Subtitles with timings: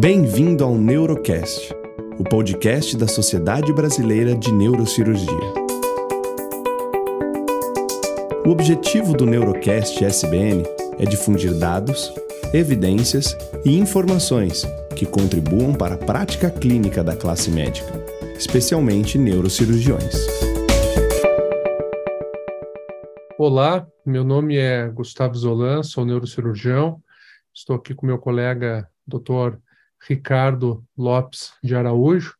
[0.00, 1.72] Bem-vindo ao Neurocast,
[2.18, 5.28] o podcast da Sociedade Brasileira de Neurocirurgia.
[8.44, 10.64] O objetivo do Neurocast SBN
[10.98, 12.12] é difundir dados,
[12.52, 14.64] evidências e informações
[14.96, 17.92] que contribuam para a prática clínica da classe médica,
[18.36, 20.14] especialmente neurocirurgiões.
[23.38, 27.00] Olá, meu nome é Gustavo Zolan, sou neurocirurgião.
[27.54, 29.58] Estou aqui com meu colega Dr.
[30.06, 32.34] Ricardo Lopes de Araújo.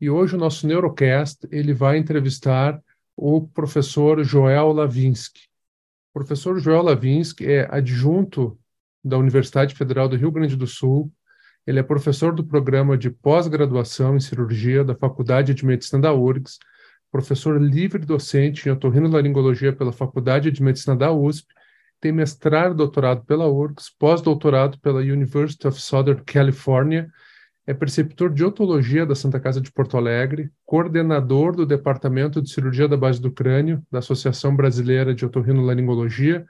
[0.00, 2.80] E hoje o nosso Neurocast ele vai entrevistar
[3.16, 5.40] o professor Joel Lavinsky.
[6.10, 8.58] O professor Joel Lavinsky é adjunto
[9.02, 11.10] da Universidade Federal do Rio Grande do Sul.
[11.66, 16.58] Ele é professor do programa de pós-graduação em cirurgia da Faculdade de Medicina da URGS,
[17.10, 21.46] professor livre docente em otorrinolaringologia pela Faculdade de Medicina da USP
[22.00, 27.10] tem mestrado e doutorado pela URGS, pós-doutorado pela University of Southern California,
[27.66, 32.86] é preceptor de otologia da Santa Casa de Porto Alegre, coordenador do Departamento de Cirurgia
[32.86, 36.46] da Base do Crânio da Associação Brasileira de Otorrinolaringologia,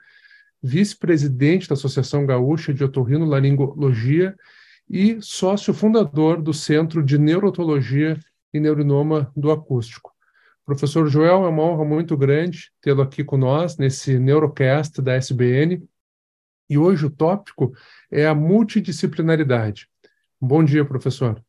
[0.63, 4.37] vice-presidente da Associação Gaúcha de Otorrinolaringologia
[4.91, 8.19] e sócio fundador do Centro de Neurotologia
[8.53, 10.16] e Neurinoma do Acústico.
[10.67, 15.81] Professor Joel, é uma honra muito grande tê-lo aqui conosco nesse Neurocast da SBN.
[16.69, 17.73] E hoje o tópico
[18.11, 19.89] é a multidisciplinaridade.
[20.41, 21.41] Bom dia, professor.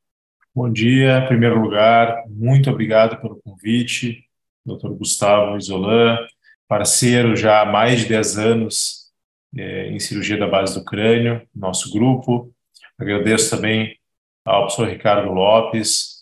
[0.53, 1.17] Bom dia.
[1.17, 4.23] Em primeiro lugar, muito obrigado pelo convite,
[4.63, 4.89] Dr.
[4.89, 6.19] Gustavo Isolan,
[6.67, 9.11] parceiro já há mais de 10 anos
[9.57, 12.53] é, em cirurgia da base do crânio, nosso grupo.
[12.99, 13.97] Agradeço também
[14.45, 16.16] ao professor Ricardo Lopes,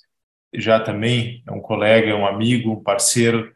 [0.54, 3.54] já também é um colega, um amigo, um parceiro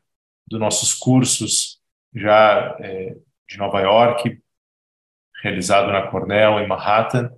[0.47, 1.79] dos nossos cursos,
[2.13, 3.15] já é,
[3.47, 4.41] de Nova York,
[5.41, 7.31] realizado na Cornell, em Manhattan,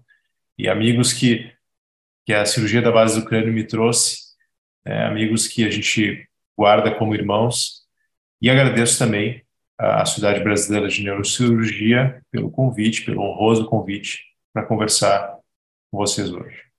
[0.58, 1.52] e amigos que,
[2.26, 4.32] que a cirurgia da base do crânio me trouxe,
[4.86, 6.28] é, amigos que a gente
[6.58, 7.82] guarda como irmãos,
[8.42, 9.44] e agradeço também
[9.78, 14.24] à Sociedade Brasileira de Neurocirurgia pelo convite, pelo honroso convite
[14.54, 15.36] para conversar
[15.90, 16.71] com vocês hoje.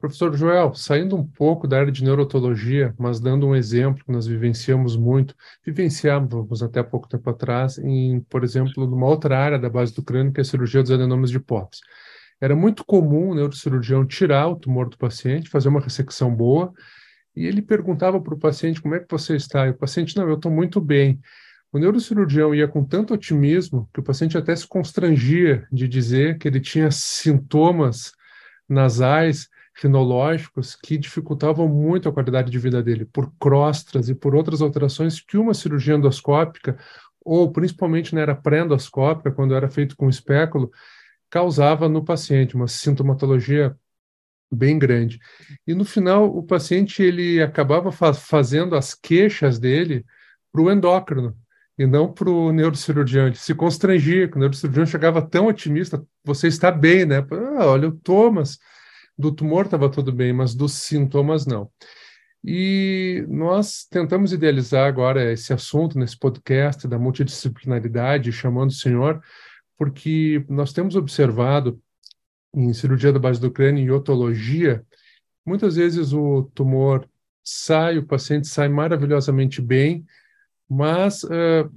[0.00, 4.28] Professor Joel, saindo um pouco da área de neurotologia, mas dando um exemplo que nós
[4.28, 5.34] vivenciamos muito,
[5.66, 10.32] vivenciávamos até pouco tempo atrás, em, por exemplo, numa outra área da base do crânio,
[10.32, 11.82] que é a cirurgia dos adenomas de hipófise.
[12.40, 16.72] Era muito comum o neurocirurgião tirar o tumor do paciente, fazer uma ressecção boa,
[17.34, 20.28] e ele perguntava para o paciente como é que você está, e o paciente, não,
[20.28, 21.18] eu estou muito bem.
[21.72, 26.46] O neurocirurgião ia com tanto otimismo que o paciente até se constrangia de dizer que
[26.46, 28.12] ele tinha sintomas
[28.68, 29.48] nasais
[29.80, 35.20] rinológicos que dificultavam muito a qualidade de vida dele, por crostras e por outras alterações
[35.20, 36.76] que uma cirurgia endoscópica,
[37.24, 40.70] ou principalmente na era pré-endoscópica, quando era feito com espéculo,
[41.30, 43.76] causava no paciente, uma sintomatologia
[44.50, 45.18] bem grande.
[45.66, 50.04] E no final, o paciente ele acabava fa fazendo as queixas dele
[50.50, 51.36] para o endócrino,
[51.78, 53.26] e não para o neurocirurgião.
[53.26, 57.24] Ele se constrangia, que o neurocirurgião chegava tão otimista, você está bem, né?
[57.58, 58.58] Ah, olha o Thomas,
[59.18, 61.70] do tumor estava tudo bem, mas dos sintomas não.
[62.44, 69.20] E nós tentamos idealizar agora esse assunto nesse podcast da multidisciplinaridade, chamando o senhor,
[69.76, 71.80] porque nós temos observado
[72.54, 74.84] em cirurgia da base do crânio e otologia,
[75.44, 77.08] muitas vezes o tumor
[77.42, 80.04] sai, o paciente sai maravilhosamente bem,
[80.68, 81.70] mas uh,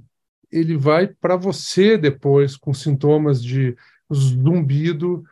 [0.50, 3.74] ele vai para você depois com sintomas de
[4.12, 5.24] zumbido,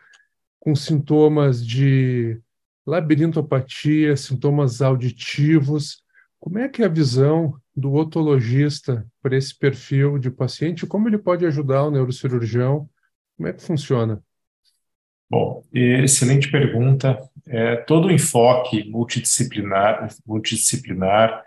[0.60, 2.38] com sintomas de
[2.86, 6.02] labirintopatia, sintomas auditivos.
[6.38, 10.86] Como é que é a visão do otologista para esse perfil de paciente?
[10.86, 12.88] Como ele pode ajudar o neurocirurgião?
[13.36, 14.22] Como é que funciona?
[15.30, 17.18] Bom, excelente pergunta.
[17.46, 21.42] É, todo o enfoque multidisciplinar, multidisciplinar,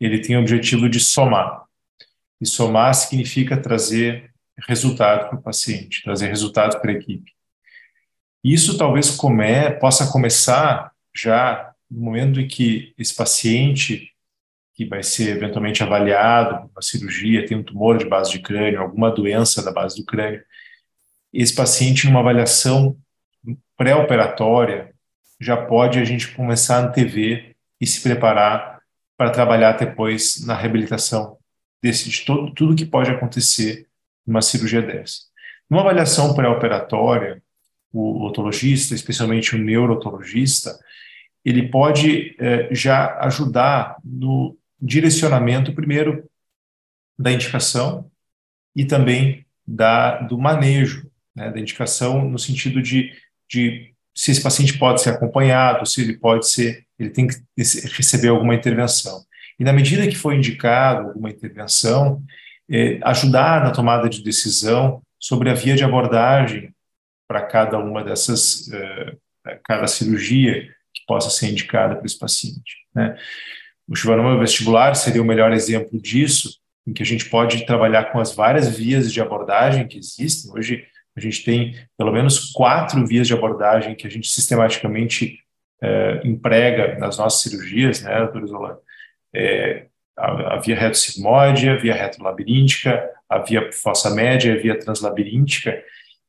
[0.00, 1.64] ele tem o objetivo de somar.
[2.40, 4.32] E somar significa trazer
[4.66, 7.37] resultado para o paciente, trazer resultado para a equipe.
[8.50, 14.10] Isso talvez come, possa começar já no momento em que esse paciente
[14.74, 19.10] que vai ser eventualmente avaliado, uma cirurgia, tem um tumor de base de crânio, alguma
[19.10, 20.42] doença da base do crânio,
[21.30, 22.96] esse paciente, numa avaliação
[23.76, 24.94] pré-operatória,
[25.38, 28.80] já pode a gente começar a antever e se preparar
[29.14, 31.36] para trabalhar depois na reabilitação
[31.82, 33.86] desse, de todo, tudo que pode acontecer
[34.26, 35.18] numa cirurgia dessa.
[35.68, 37.42] Numa avaliação pré-operatória,
[37.92, 40.78] o otologista, especialmente o neurotologista,
[41.44, 46.28] ele pode eh, já ajudar no direcionamento, primeiro,
[47.18, 48.10] da indicação
[48.76, 53.12] e também da, do manejo, né, da indicação no sentido de,
[53.48, 58.28] de se esse paciente pode ser acompanhado, se ele pode ser, ele tem que receber
[58.28, 59.24] alguma intervenção.
[59.58, 62.22] E na medida que for indicado alguma intervenção,
[62.70, 66.72] é, ajudar na tomada de decisão sobre a via de abordagem
[67.28, 70.62] para cada uma dessas, é, cada cirurgia
[70.94, 72.86] que possa ser indicada para esse paciente.
[72.94, 73.16] Né?
[73.86, 78.18] O chivanoma vestibular seria o melhor exemplo disso, em que a gente pode trabalhar com
[78.18, 80.50] as várias vias de abordagem que existem.
[80.50, 85.38] Hoje, a gente tem pelo menos quatro vias de abordagem que a gente sistematicamente
[85.82, 88.78] é, emprega nas nossas cirurgias, né, doutor Isolano?
[89.34, 89.86] É,
[90.16, 95.82] a, a, via reto-sigmoide, a via reto-labiríntica, a via fossa média, a via translabiríntica,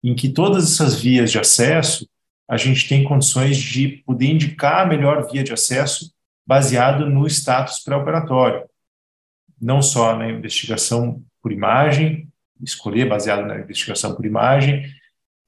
[0.03, 2.07] em que todas essas vias de acesso
[2.47, 6.11] a gente tem condições de poder indicar a melhor via de acesso
[6.47, 8.67] baseado no status pré-operatório,
[9.61, 12.27] não só na investigação por imagem,
[12.59, 14.83] escolher baseado na investigação por imagem,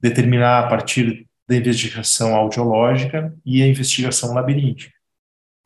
[0.00, 4.94] determinar a partir da investigação audiológica e a investigação labiríntica.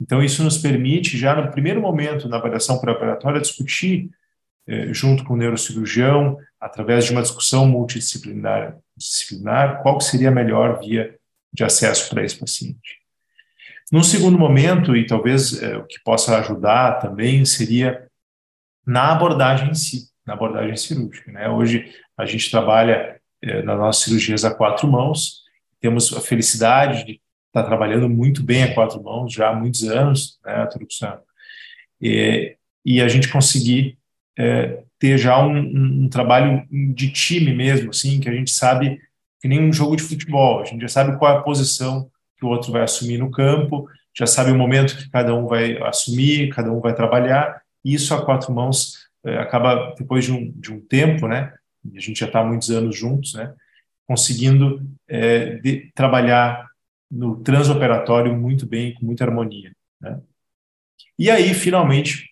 [0.01, 4.09] Então, isso nos permite, já no primeiro momento na avaliação pré-operatória, discutir,
[4.67, 10.79] eh, junto com o neurocirurgião, através de uma discussão multidisciplinar, disciplinar, qual seria a melhor
[10.79, 11.15] via
[11.53, 12.97] de acesso para esse paciente.
[13.91, 18.07] Num segundo momento, e talvez eh, o que possa ajudar também, seria
[18.85, 21.31] na abordagem em si na abordagem cirúrgica.
[21.31, 21.49] Né?
[21.49, 25.43] Hoje a gente trabalha é, nas nossas cirurgias a quatro mãos,
[25.79, 30.37] temos a felicidade de estar trabalhando muito bem a quatro mãos já há muitos anos,
[30.43, 31.21] né, Truxano?
[32.01, 33.96] E, e a gente conseguir
[34.37, 38.99] é, ter já um, um, trabalho de time mesmo, assim, que a gente sabe
[39.39, 42.45] que nem um jogo de futebol, a gente já sabe qual é a posição que
[42.45, 46.49] o outro vai assumir no campo, já sabe o momento que cada um vai assumir,
[46.49, 50.71] cada um vai trabalhar, e isso a quatro mãos é, acaba, depois de um, de
[50.71, 51.53] um tempo, né,
[51.95, 53.53] a gente já está muitos anos juntos, né,
[54.07, 56.67] conseguindo é, de, trabalhar
[57.09, 59.71] no transoperatório muito bem, com muita harmonia.
[60.01, 60.19] Né.
[61.17, 62.29] E aí, finalmente,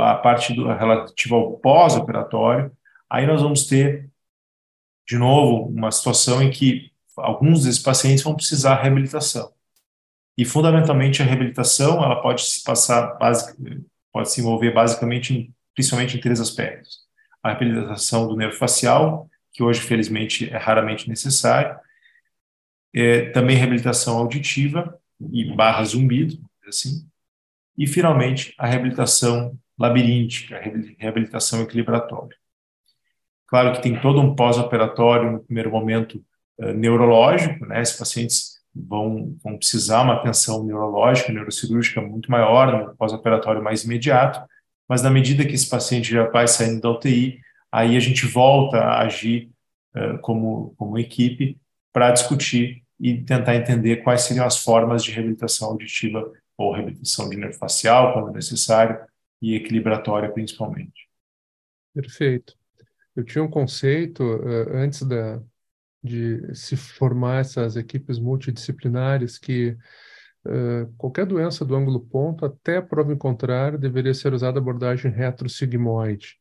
[0.00, 2.70] a parte do, relativa ao pós-operatório,
[3.10, 4.08] aí nós vamos ter,
[5.06, 9.52] de novo, uma situação em que alguns desses pacientes vão precisar de reabilitação.
[10.36, 13.16] E, fundamentalmente, a reabilitação ela pode se passar,
[14.12, 17.00] pode se envolver basicamente principalmente em três aspectos.
[17.42, 21.78] A reabilitação do nervo facial, que hoje, felizmente, é raramente necessário.
[22.92, 24.98] É, também reabilitação auditiva
[25.32, 27.08] e barra zumbido, assim.
[27.76, 30.60] E, finalmente, a reabilitação labiríntica,
[30.98, 32.36] reabilitação equilibratória.
[33.46, 36.24] Claro que tem todo um pós-operatório, no primeiro momento,
[36.58, 37.80] uh, neurológico, né?
[37.80, 44.40] Esses pacientes vão, vão precisar uma atenção neurológica, neurocirúrgica muito maior, no pós-operatório mais imediato,
[44.88, 47.38] mas na medida que esse paciente já vai saindo da UTI,
[47.70, 49.50] aí a gente volta a agir
[49.96, 51.58] uh, como, como equipe
[51.92, 57.36] para discutir e tentar entender quais seriam as formas de reabilitação auditiva ou reabilitação de
[57.36, 58.98] nervo facial, quando necessário,
[59.44, 61.08] e equilibratória principalmente.
[61.92, 62.54] Perfeito.
[63.14, 65.40] Eu tinha um conceito uh, antes da,
[66.02, 69.76] de se formar essas equipes multidisciplinares que
[70.46, 75.10] Uh, qualquer doença do ângulo ponto, até a prova em contrário, deveria ser usada abordagem
[75.10, 76.36] retrosigmoide.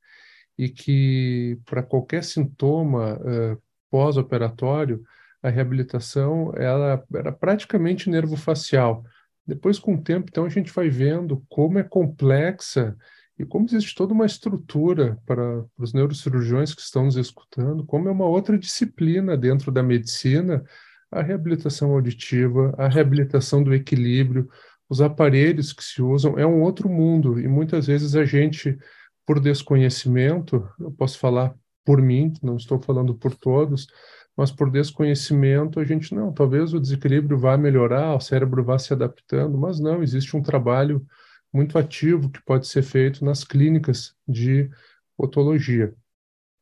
[0.58, 5.02] E que para qualquer sintoma uh, pós-operatório,
[5.42, 9.06] a reabilitação ela era praticamente nervo facial.
[9.46, 12.96] Depois, com o tempo, então, a gente vai vendo como é complexa
[13.38, 18.08] e como existe toda uma estrutura para, para os neurocirurgiões que estão nos escutando, como
[18.08, 20.64] é uma outra disciplina dentro da medicina,
[21.12, 24.50] a reabilitação auditiva, a reabilitação do equilíbrio,
[24.90, 28.78] os aparelhos que se usam, é um outro mundo e muitas vezes a gente,
[29.26, 31.54] por desconhecimento, eu posso falar
[31.86, 33.88] por mim, não estou falando por todos,
[34.36, 38.94] mas por desconhecimento a gente não, talvez o desequilíbrio vá melhorar, o cérebro vá se
[38.94, 41.06] adaptando, mas não, existe um trabalho
[41.52, 44.70] muito ativo que pode ser feito nas clínicas de
[45.18, 45.94] otologia.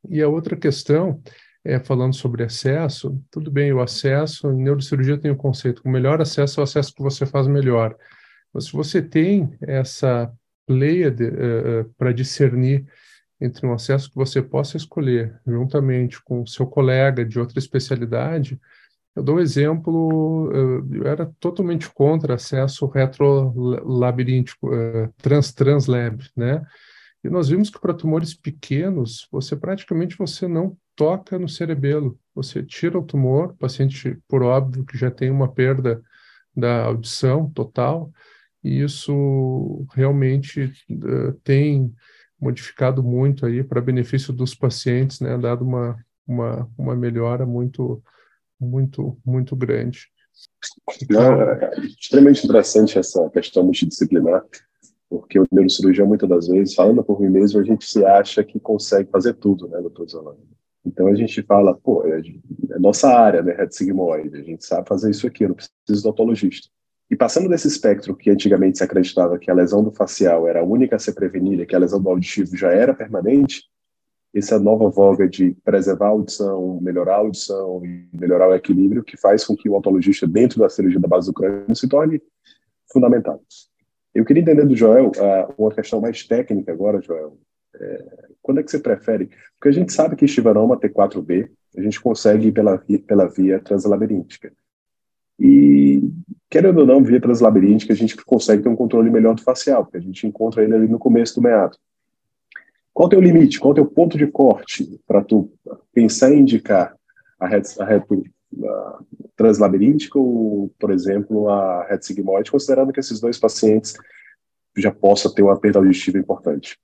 [0.10, 1.22] E a outra questão
[1.64, 6.22] é, falando sobre acesso, tudo bem, o acesso, em neurocirurgia tem o conceito, o melhor
[6.22, 7.96] acesso é o acesso que você faz melhor.
[8.54, 10.32] Mas se você tem essa
[10.66, 12.86] pleia uh, uh, para discernir
[13.42, 18.60] entre um acesso que você possa escolher, juntamente com seu colega de outra especialidade,
[19.16, 20.50] eu dou um exemplo,
[20.90, 26.66] eu era totalmente contra acesso retrolabiríntico, uh, trans-translab, né?
[27.24, 32.18] E nós vimos que para tumores pequenos, você praticamente você não toca no cerebelo.
[32.34, 36.02] Você tira o tumor, o paciente, por óbvio, que já tem uma perda
[36.56, 38.12] da audição total,
[38.64, 41.94] e isso realmente uh, tem
[42.42, 48.04] modificado muito aí para benefício dos pacientes, né, dado uma, uma, uma melhora muito,
[48.60, 50.08] muito, muito grande.
[51.10, 54.44] Não, é extremamente interessante essa questão multidisciplinar,
[55.08, 58.60] porque o neurocirurgião, muitas das vezes, falando por mim mesmo, a gente se acha que
[58.60, 60.40] consegue fazer tudo, né, doutor Zolano?
[60.84, 62.22] Então a gente fala, pô, é,
[62.72, 66.08] é nossa área, né, reto sigmoide, a gente sabe fazer isso aqui, não preciso do
[66.08, 66.70] autologista.
[67.12, 70.64] E passando desse espectro que antigamente se acreditava que a lesão do facial era a
[70.64, 73.66] única a ser prevenida, que a lesão do auditivo já era permanente,
[74.34, 79.18] essa nova voga de preservar a audição, melhorar a audição e melhorar o equilíbrio, que
[79.18, 82.22] faz com que o autologista dentro da cirurgia da base do crânio se torne
[82.90, 83.42] fundamental.
[84.16, 87.38] Eu queria entender do Joel uh, uma questão mais técnica agora, Joel.
[87.76, 88.06] É,
[88.42, 89.30] quando é que você prefere?
[89.60, 94.54] Porque a gente sabe que estivanoma T4B a gente consegue pela, pela via translabiríntica.
[95.42, 96.04] E,
[96.48, 99.98] querendo ou não, via translabiríntica, a gente consegue ter um controle melhor do facial, porque
[99.98, 101.80] a gente encontra ele ali no começo do meato.
[102.94, 103.60] Qual o teu limite?
[103.60, 105.52] Qual o teu ponto de corte para tu
[105.92, 106.96] pensar em indicar
[107.40, 109.00] a reto, a
[109.36, 113.96] translabiríntica ou, por exemplo, a reto sigmoide, considerando que esses dois pacientes
[114.78, 116.78] já possam ter uma perda auditiva importante?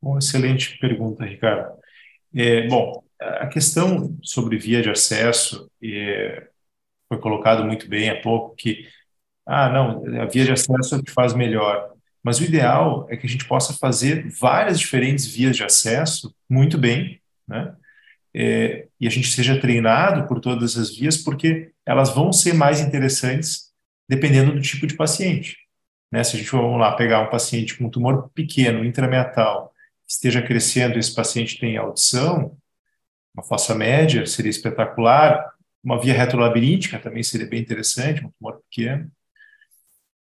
[0.00, 1.74] Bom, excelente pergunta, Ricardo.
[2.32, 6.46] É, bom, a questão sobre via de acesso é,
[7.14, 8.86] foi colocado muito bem há pouco que,
[9.46, 11.92] ah, não, a via de acesso é o que faz melhor.
[12.22, 16.78] Mas o ideal é que a gente possa fazer várias diferentes vias de acesso muito
[16.78, 17.74] bem, né?
[18.36, 22.80] É, e a gente seja treinado por todas as vias, porque elas vão ser mais
[22.80, 23.72] interessantes
[24.08, 25.56] dependendo do tipo de paciente.
[26.10, 26.24] Né?
[26.24, 29.72] Se a gente vamos lá pegar um paciente com um tumor pequeno, intrameatal,
[30.06, 32.56] esteja crescendo, esse paciente tem audição,
[33.32, 35.53] uma fossa média seria espetacular,
[35.84, 39.10] uma via retrolabiríntica também seria bem interessante, um tumor pequeno.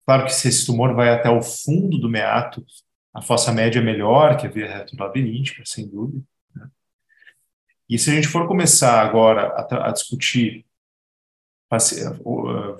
[0.04, 2.66] Claro que se esse tumor vai até o fundo do meato,
[3.14, 6.24] a fossa média é melhor que a via retrolabiríntica, sem dúvida.
[6.56, 6.68] Né?
[7.88, 10.66] E se a gente for começar agora a, a discutir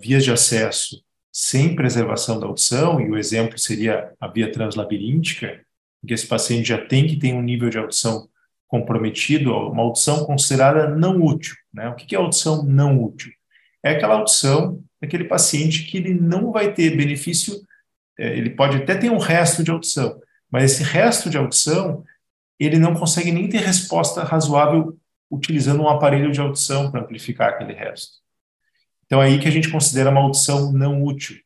[0.01, 5.65] vias de acesso sem preservação da audição, e o exemplo seria a via translabiríntica,
[6.03, 8.29] em que esse paciente já tem que ter um nível de audição
[8.73, 11.55] comprometido, uma audição considerada não útil.
[11.71, 11.91] Né?
[11.91, 13.31] O que é audição não útil?
[13.85, 17.55] É aquela audição daquele paciente que ele não vai ter benefício,
[18.19, 20.19] é, ele pode até ter um resto de audição,
[20.51, 22.03] mas esse resto de audição,
[22.59, 24.99] ele não consegue nem ter resposta razoável
[25.31, 28.23] utilizando um aparelho de audição para amplificar aquele resto.
[29.05, 31.37] Então é aí que a gente considera uma audição não útil.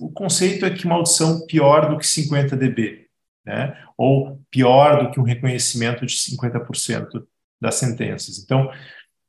[0.00, 3.07] O conceito é que uma audição pior do que 50 dB,
[3.48, 3.74] né?
[3.96, 7.24] ou pior do que um reconhecimento de 50%
[7.58, 8.38] das sentenças.
[8.38, 8.70] Então,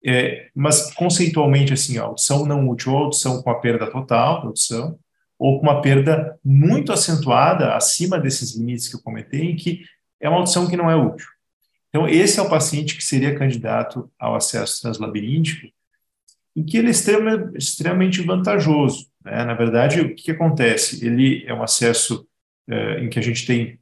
[0.05, 4.47] é, mas conceitualmente, assim, a audição não útil, ou audição com a perda total da
[4.47, 4.99] audição,
[5.37, 9.83] ou com uma perda muito acentuada acima desses limites que eu comentei, que
[10.19, 11.27] é uma audição que não é útil.
[11.87, 15.67] Então, esse é o paciente que seria candidato ao acesso translabiríntico,
[16.55, 19.07] em que ele é extremamente, extremamente vantajoso.
[19.23, 19.45] Né?
[19.45, 21.05] Na verdade, o que, que, acontece?
[21.05, 22.27] Ele é um acesso
[22.69, 23.79] é, em que a gente tem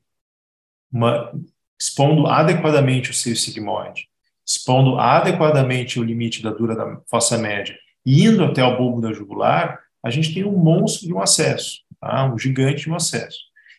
[0.98, 1.32] uma,
[1.80, 4.08] expondo adequadamente o seio sigmoide,
[4.46, 7.76] expondo adequadamente o limite da dura da fossa média
[8.06, 11.82] e indo até o bulbo da jugular, a gente tem um monstro de um acesso,
[12.00, 12.26] tá?
[12.32, 13.38] um gigante de um acesso,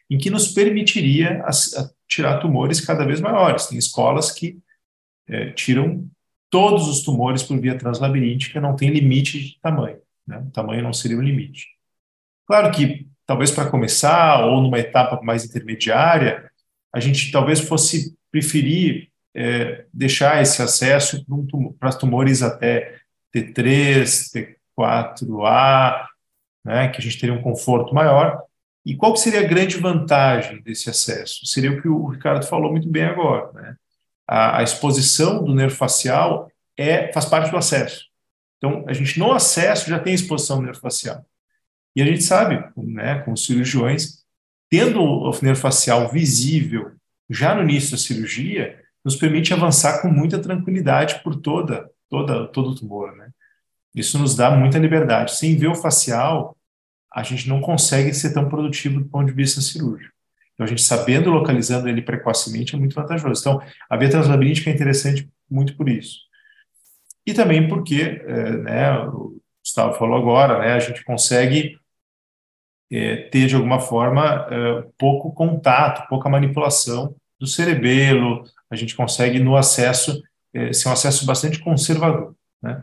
[0.09, 1.43] em que nos permitiria
[2.07, 3.67] tirar tumores cada vez maiores.
[3.67, 4.59] Tem escolas que
[5.29, 6.07] é, tiram
[6.51, 9.99] todos os tumores por via translabiríntica, não tem limite de tamanho.
[10.27, 10.39] Né?
[10.39, 11.67] O tamanho não seria o limite.
[12.47, 16.51] Claro que, talvez para começar, ou numa etapa mais intermediária,
[16.93, 21.25] a gente talvez fosse preferir é, deixar esse acesso
[21.79, 22.99] para tumores até
[23.35, 26.07] T3, T4A,
[26.65, 28.43] né, que a gente teria um conforto maior.
[28.85, 31.47] E qual seria a grande vantagem desse acesso?
[31.47, 33.53] Seria o que o Ricardo falou muito bem agora.
[33.53, 33.77] Né?
[34.27, 38.07] A, a exposição do nervo facial é, faz parte do acesso.
[38.57, 41.25] Então, a gente no acesso já tem exposição do nervo facial.
[41.95, 44.18] E a gente sabe, né, com os cirurgiões,
[44.71, 46.93] tendo o nervo facial visível
[47.29, 52.71] já no início da cirurgia, nos permite avançar com muita tranquilidade por toda, toda todo
[52.71, 53.31] o tumor, né?
[53.95, 55.37] Isso nos dá muita liberdade.
[55.37, 56.57] Sem ver o facial,
[57.13, 60.13] a gente não consegue ser tão produtivo do ponto de vista cirúrgico.
[60.55, 63.41] Então, a gente sabendo, localizando ele precocemente, é muito vantajoso.
[63.41, 66.19] Então, a via translabiríntica é interessante muito por isso.
[67.25, 71.78] E também porque, é, né, o Gustavo falou agora, né, a gente consegue
[72.91, 79.39] é, ter, de alguma forma, é, pouco contato, pouca manipulação do cerebelo, a gente consegue,
[79.39, 80.23] no acesso,
[80.55, 82.35] é, ser um acesso bastante conservador.
[82.63, 82.83] Né?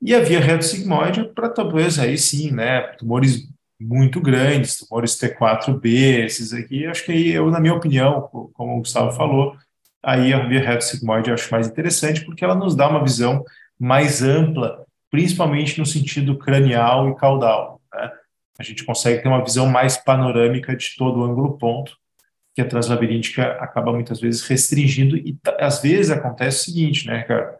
[0.00, 3.48] E a via reto sigmoide para talvez aí sim, né, tumores
[3.80, 8.78] muito grandes, tumores T4B, esses aqui, acho que aí eu, na minha opinião, como o
[8.78, 9.56] Gustavo falou,
[10.02, 13.44] aí a via reto sigmoide eu acho mais interessante porque ela nos dá uma visão
[13.78, 17.80] mais ampla principalmente no sentido cranial e caudal.
[17.92, 18.10] Né?
[18.58, 21.96] A gente consegue ter uma visão mais panorâmica de todo o ângulo ponto,
[22.54, 27.56] que a translabiríntica acaba muitas vezes restringindo, e às vezes acontece o seguinte, né, cara?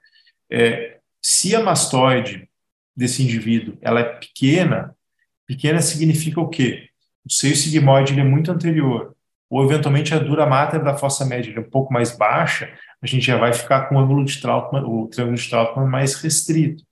[0.50, 2.48] É, se a mastoide
[2.96, 4.96] desse indivíduo ela é pequena,
[5.46, 6.88] pequena significa o quê?
[7.24, 9.14] O seio sigmoide é muito anterior,
[9.48, 13.24] ou eventualmente a dura mater da fossa média é um pouco mais baixa, a gente
[13.24, 16.82] já vai ficar com o ângulo de Trautmann, o triângulo de Trautmann mais restrito.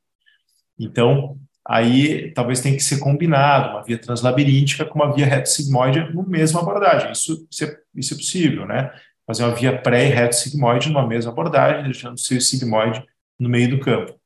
[0.79, 6.23] Então, aí talvez tenha que ser combinado uma via translabiríntica com uma via reto-sigmoide no
[6.23, 7.13] mesma abordagem.
[7.13, 8.93] Isso, isso, é, isso é possível, né?
[9.27, 13.05] Fazer uma via pré e reto-sigmoide numa mesma abordagem, deixando o seio sigmoide
[13.39, 14.19] no meio do campo.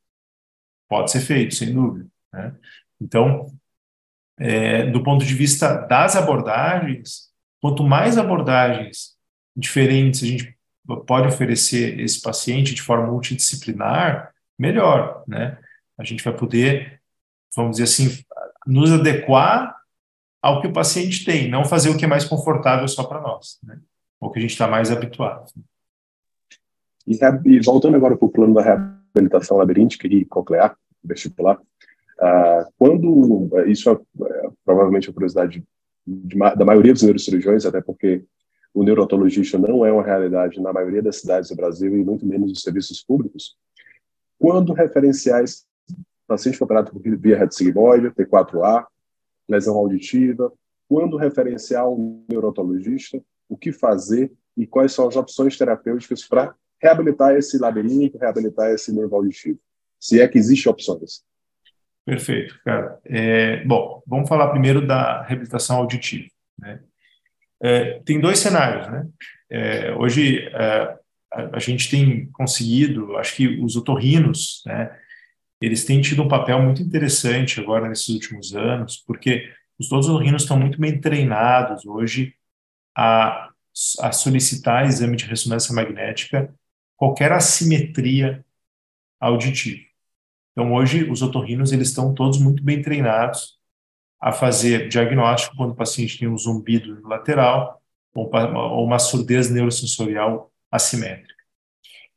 [0.89, 2.07] Pode ser feito, sem dúvida.
[2.33, 2.55] Né?
[3.01, 3.51] Então,
[4.39, 7.31] é, do ponto de vista das abordagens,
[7.61, 9.17] quanto mais abordagens
[9.57, 10.57] diferentes a gente
[11.07, 15.59] pode oferecer esse paciente de forma multidisciplinar, melhor, né?
[15.99, 17.00] A gente vai poder,
[17.55, 18.23] vamos dizer assim,
[18.67, 19.77] nos adequar
[20.43, 23.59] ao que o paciente tem, não fazer o que é mais confortável só para nós,
[23.63, 23.79] né?
[24.21, 25.51] Ou que a gente está mais habituado.
[27.07, 33.51] E, e voltando agora para o plano da reabilitação labiríntica e coclear, vestibular, uh, quando,
[33.67, 35.65] isso é, é provavelmente a curiosidade
[36.07, 38.25] de, da maioria dos neurocirurgiões, até porque
[38.73, 42.51] o neurotologista não é uma realidade na maioria das cidades do Brasil e muito menos
[42.51, 43.57] nos serviços públicos,
[44.39, 45.67] quando referenciais
[46.31, 48.87] paciente foi operado via reto sigmoide, T4A,
[49.49, 50.53] lesão auditiva,
[50.89, 57.35] quando referenciar um neurotologista, o que fazer e quais são as opções terapêuticas para reabilitar
[57.35, 59.59] esse labirinto, reabilitar esse nervo auditivo,
[59.99, 61.23] se é que existem opções.
[62.05, 62.99] Perfeito, cara.
[63.05, 66.29] É, bom, vamos falar primeiro da reabilitação auditiva.
[66.59, 66.81] Né?
[67.61, 69.07] É, tem dois cenários, né?
[69.51, 70.97] É, hoje é,
[71.33, 74.97] a, a, gente tem conseguido, acho que os otorrinos, né?
[75.61, 80.13] Eles têm tido um papel muito interessante agora nesses últimos anos, porque os todos os
[80.13, 82.35] otorrinos estão muito bem treinados hoje
[82.97, 83.51] a,
[84.01, 86.55] a solicitar exame de ressonância magnética
[86.97, 88.45] qualquer assimetria
[89.19, 89.83] auditiva.
[90.53, 93.59] Então hoje os otorrinos eles estão todos muito bem treinados
[94.21, 97.83] a fazer diagnóstico quando o paciente tem um zumbido lateral
[98.15, 101.43] ou uma surdez neurosensorial assimétrica.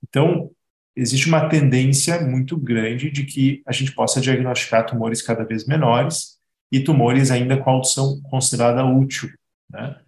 [0.03, 0.51] Então,
[0.95, 6.39] existe uma tendência muito grande de que a gente possa diagnosticar tumores cada vez menores
[6.71, 9.29] e tumores ainda com audição considerada útil.
[9.69, 9.99] Né?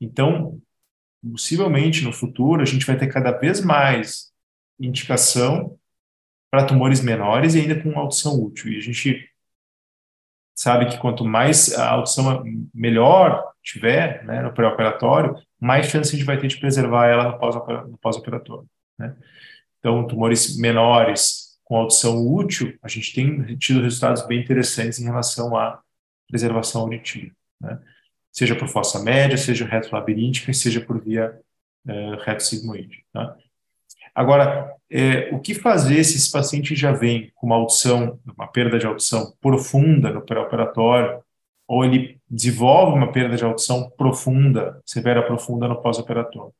[0.00, 0.60] Então,
[1.22, 4.32] possivelmente no futuro, a gente vai ter cada vez mais
[4.78, 5.78] indicação
[6.50, 8.72] para tumores menores e ainda com audição útil.
[8.72, 9.28] E a gente
[10.54, 16.26] sabe que quanto mais a audição melhor tiver né, no pré-operatório, mais chance a gente
[16.26, 17.38] vai ter de preservar ela
[17.86, 18.68] no pós-operatório.
[18.98, 19.16] Né?
[19.82, 25.56] Então, tumores menores com audição útil, a gente tem tido resultados bem interessantes em relação
[25.56, 25.80] à
[26.28, 27.32] preservação auditiva.
[27.60, 27.80] Né?
[28.30, 31.36] Seja por fossa média, seja retrolabiríntica, seja por via
[31.86, 33.04] uh, reto-sigmoide.
[33.12, 33.36] Tá?
[34.14, 38.78] Agora, é, o que fazer se esse paciente já vem com uma audição, uma perda
[38.78, 41.22] de audição profunda no pré-operatório,
[41.66, 46.52] ou ele desenvolve uma perda de audição profunda, severa profunda no pós-operatório?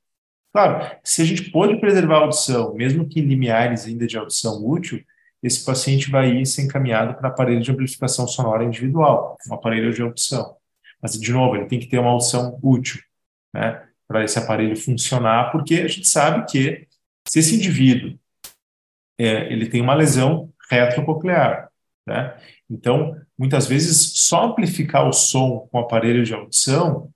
[0.52, 4.62] Claro, se a gente pode preservar a audição, mesmo que em limiares ainda de audição
[4.64, 5.02] útil,
[5.42, 10.56] esse paciente vai ser encaminhado para aparelho de amplificação sonora individual, um aparelho de audição.
[11.00, 13.00] Mas, de novo, ele tem que ter uma audição útil,
[13.52, 16.86] né, para esse aparelho funcionar, porque a gente sabe que
[17.26, 18.18] se esse indivíduo
[19.18, 21.70] é, ele tem uma lesão retrococlear,
[22.06, 22.36] né?
[22.68, 27.10] Então, muitas vezes, só amplificar o som com o aparelho de audição,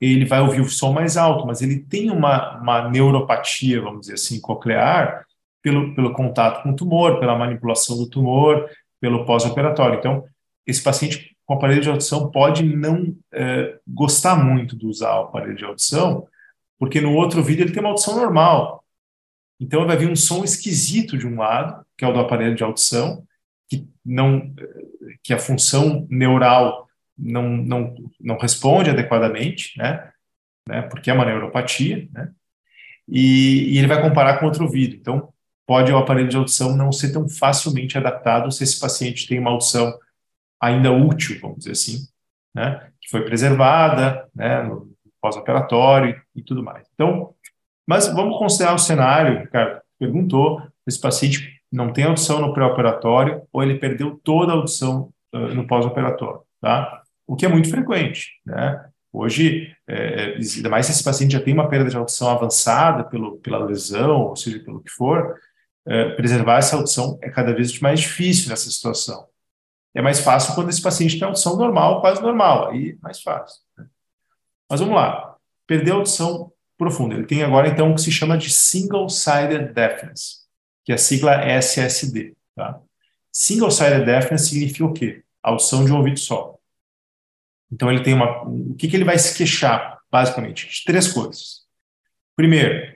[0.00, 4.14] ele vai ouvir o som mais alto, mas ele tem uma, uma neuropatia, vamos dizer
[4.14, 5.24] assim, coclear,
[5.62, 8.68] pelo, pelo contato com o tumor, pela manipulação do tumor,
[9.00, 9.98] pelo pós-operatório.
[9.98, 10.24] Então,
[10.66, 15.56] esse paciente com aparelho de audição pode não é, gostar muito de usar o aparelho
[15.56, 16.26] de audição,
[16.78, 18.84] porque no outro vídeo ele tem uma audição normal,
[19.58, 22.62] então vai vir um som esquisito de um lado, que é o do aparelho de
[22.62, 23.24] audição,
[23.68, 24.52] que não
[25.22, 26.85] que a função neural
[27.18, 30.10] não, não, não responde adequadamente, né?
[30.68, 30.82] né?
[30.82, 32.30] Porque é uma neuropatia, né?
[33.08, 34.96] E, e ele vai comparar com outro ouvido.
[34.96, 35.32] Então,
[35.66, 39.50] pode o aparelho de audição não ser tão facilmente adaptado se esse paciente tem uma
[39.50, 39.96] audição
[40.60, 42.06] ainda útil, vamos dizer assim,
[42.54, 42.90] né?
[43.00, 44.62] Que foi preservada, né?
[44.62, 46.86] No pós-operatório e, tudo mais.
[46.94, 47.34] Então,
[47.86, 53.62] mas vamos considerar o cenário, Ricardo, perguntou, esse paciente não tem audição no pré-operatório ou
[53.62, 57.02] ele perdeu toda a audição uh, no pós-operatório, tá?
[57.26, 58.88] O que é muito frequente, né?
[59.12, 63.38] Hoje, é, ainda mais se esse paciente já tem uma perda de audição avançada pelo,
[63.38, 65.40] pela lesão, ou seja, pelo que for,
[65.86, 69.26] é, preservar essa audição é cada vez mais difícil nessa situação.
[69.94, 73.62] É mais fácil quando esse paciente tem audição normal, quase normal, aí é mais fácil.
[73.78, 73.86] Né?
[74.68, 75.36] Mas vamos lá,
[75.66, 77.14] perder a audição profunda.
[77.14, 80.46] Ele tem agora, então, o que se chama de Single-Sided Deafness,
[80.84, 82.36] que é a sigla SSD.
[82.54, 82.78] Tá?
[83.32, 85.22] Single-Sided Deafness significa o quê?
[85.42, 86.55] Audição de um ouvido só.
[87.70, 88.42] Então, ele tem uma...
[88.42, 90.68] O que, que ele vai se queixar, basicamente?
[90.68, 91.66] De três coisas.
[92.36, 92.94] Primeiro,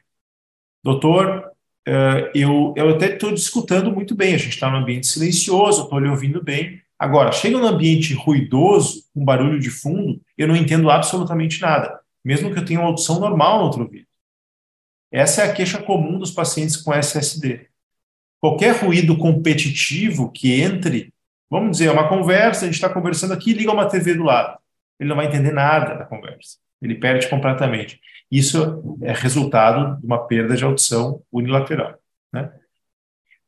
[0.82, 1.50] doutor,
[1.86, 5.98] eh, eu, eu até estou escutando muito bem, a gente está num ambiente silencioso, estou
[5.98, 6.80] lhe ouvindo bem.
[6.98, 12.52] Agora, chega num ambiente ruidoso, com barulho de fundo, eu não entendo absolutamente nada, mesmo
[12.52, 14.06] que eu tenha uma audição normal no outro ouvido.
[15.10, 17.68] Essa é a queixa comum dos pacientes com SSD.
[18.38, 21.12] Qualquer ruído competitivo que entre,
[21.50, 24.59] vamos dizer, é uma conversa, a gente está conversando aqui, liga uma TV do lado.
[25.00, 26.58] Ele não vai entender nada da conversa.
[26.80, 27.98] Ele perde completamente.
[28.30, 31.98] Isso é resultado de uma perda de audição unilateral.
[32.32, 32.52] Né?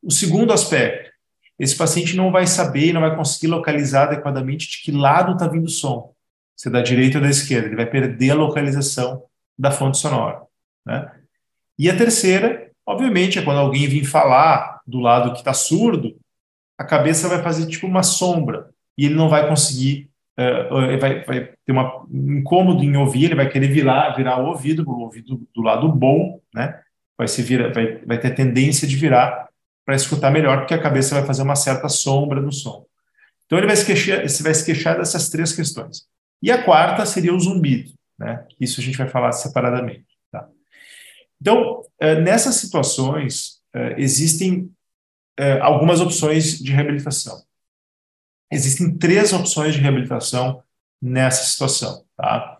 [0.01, 1.11] O segundo aspecto,
[1.57, 5.65] esse paciente não vai saber, não vai conseguir localizar adequadamente de que lado está vindo
[5.65, 6.13] o som,
[6.55, 9.23] se é da direita ou da esquerda, ele vai perder a localização
[9.57, 10.41] da fonte sonora.
[10.85, 11.11] Né?
[11.77, 16.17] E a terceira, obviamente, é quando alguém vir falar do lado que está surdo,
[16.77, 21.49] a cabeça vai fazer tipo uma sombra e ele não vai conseguir uh, vai, vai,
[21.65, 25.61] ter um incômodo em ouvir, ele vai querer virar, virar o ouvido, o ouvido do
[25.61, 26.79] lado bom, né?
[27.17, 29.47] Vai, se vai, vai ter tendência de virar
[29.85, 32.85] para escutar melhor, porque a cabeça vai fazer uma certa sombra no som.
[33.45, 36.07] Então ele vai se queixar, vai se queixar dessas três questões.
[36.41, 38.45] E a quarta seria o zumbido, né?
[38.59, 40.07] Isso a gente vai falar separadamente.
[40.31, 40.47] Tá?
[41.39, 44.69] Então, uh, nessas situações, uh, existem
[45.61, 47.41] algumas opções de reabilitação.
[48.53, 50.61] Existem três opções de reabilitação
[51.01, 52.05] nessa situação.
[52.15, 52.59] Tá?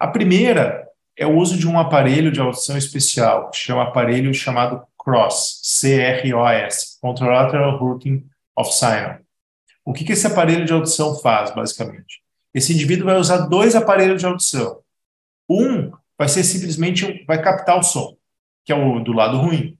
[0.00, 4.82] A primeira é o uso de um aparelho de audição especial, que chama aparelho chamado
[4.96, 9.18] CROSS, C-R-O-S, Contralateral Routing of Signal.
[9.84, 12.22] O que, que esse aparelho de audição faz, basicamente?
[12.54, 14.80] Esse indivíduo vai usar dois aparelhos de audição.
[15.46, 18.16] Um vai ser simplesmente, vai captar o som,
[18.64, 19.76] que é o do lado ruim.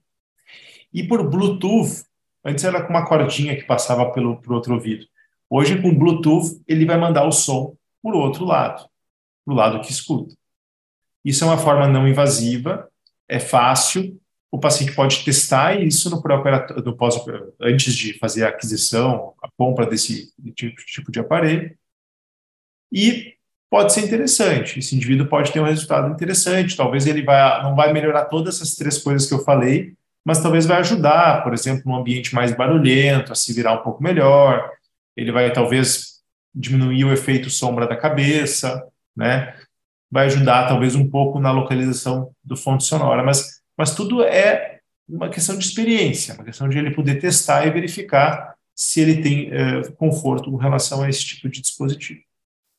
[0.93, 2.03] E por Bluetooth,
[2.45, 5.11] antes era com uma cordinha que passava pelo outro ouvido.
[5.49, 8.87] Hoje, com Bluetooth, ele vai mandar o som por outro lado,
[9.45, 10.35] para o lado que escuta.
[11.23, 12.89] Isso é uma forma não invasiva,
[13.29, 14.19] é fácil,
[14.51, 17.15] o paciente pode testar isso no próprio no pós
[17.59, 21.75] antes de fazer a aquisição, a compra desse tipo, tipo de aparelho.
[22.91, 23.33] E
[23.67, 24.77] pode ser interessante.
[24.77, 26.77] Esse indivíduo pode ter um resultado interessante.
[26.77, 30.67] Talvez ele vai, não vai melhorar todas essas três coisas que eu falei, mas talvez
[30.67, 34.69] vai ajudar, por exemplo, num ambiente mais barulhento, a se virar um pouco melhor,
[35.15, 36.21] ele vai talvez
[36.53, 39.55] diminuir o efeito sombra da cabeça, né?
[40.11, 45.29] Vai ajudar talvez um pouco na localização do fonte sonora, mas, mas tudo é uma
[45.29, 49.91] questão de experiência, uma questão de ele poder testar e verificar se ele tem uh,
[49.93, 52.21] conforto com relação a esse tipo de dispositivo.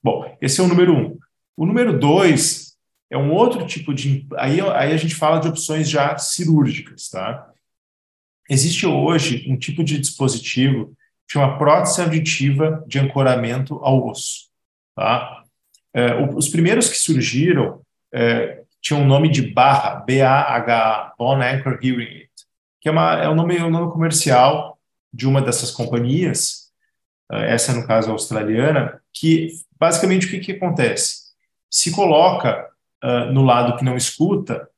[0.03, 1.19] Bom, esse é o número um.
[1.57, 2.77] O número dois
[3.11, 4.27] é um outro tipo de.
[4.37, 7.49] Aí, aí a gente fala de opções já cirúrgicas, tá?
[8.49, 10.95] Existe hoje um tipo de dispositivo
[11.31, 14.49] chama prótese auditiva de ancoramento ao osso.
[14.95, 15.45] Tá?
[15.93, 17.81] É, os primeiros que surgiram
[18.13, 22.31] é, tinham o nome de barra, B-A-H-A, Bone Anchor Hearing Aid,
[22.81, 24.79] que é, uma, é o nome, é nome comercial
[25.13, 26.71] de uma dessas companhias,
[27.33, 31.25] é, essa no caso australiana, que basicamente o que, que acontece?
[31.71, 32.69] Se coloca
[33.03, 34.69] uh, no lado que não escuta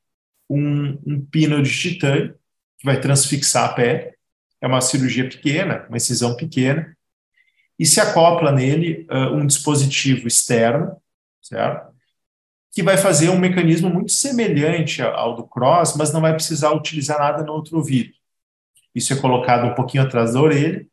[0.49, 2.35] um, um pino de titânio
[2.79, 4.13] que vai transfixar a pele,
[4.61, 6.95] é uma cirurgia pequena, uma incisão pequena,
[7.79, 10.97] e se acopla nele uh, um dispositivo externo,
[11.41, 11.95] certo?
[12.71, 17.19] Que vai fazer um mecanismo muito semelhante ao do cross, mas não vai precisar utilizar
[17.19, 18.13] nada no outro ouvido.
[18.93, 20.85] Isso é colocado um pouquinho atrás da orelha.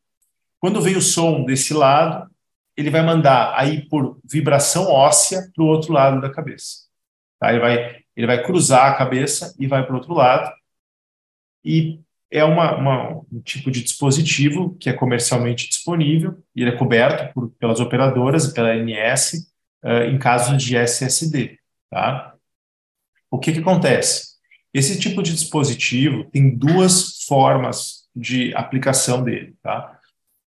[0.61, 2.31] Quando vem o som desse lado,
[2.77, 6.85] ele vai mandar aí por vibração óssea para o outro lado da cabeça.
[7.39, 7.51] Tá?
[7.51, 10.53] Ele, vai, ele vai cruzar a cabeça e vai para o outro lado.
[11.65, 16.77] E é uma, uma, um tipo de dispositivo que é comercialmente disponível e ele é
[16.77, 19.35] coberto por, pelas operadoras, pela ANS,
[19.85, 21.59] uh, eh, em casos de SSD.
[21.91, 22.35] Tá?
[23.31, 24.35] O que, que acontece?
[24.73, 29.55] Esse tipo de dispositivo tem duas formas de aplicação dele.
[29.63, 29.99] Tá?